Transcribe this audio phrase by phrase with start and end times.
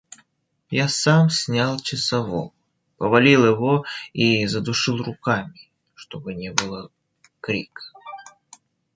[0.71, 2.53] Я сам снял часового:
[2.97, 6.89] повалил его и задушил руками, чтобы не было
[7.39, 7.83] крика.